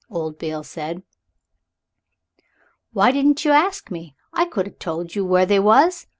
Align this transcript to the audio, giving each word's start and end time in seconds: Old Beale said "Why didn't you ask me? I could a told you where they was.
Old 0.09 0.39
Beale 0.39 0.63
said 0.63 1.03
"Why 2.91 3.11
didn't 3.11 3.45
you 3.45 3.51
ask 3.51 3.91
me? 3.91 4.15
I 4.33 4.45
could 4.45 4.65
a 4.65 4.71
told 4.71 5.13
you 5.13 5.23
where 5.23 5.45
they 5.45 5.59
was. 5.59 6.07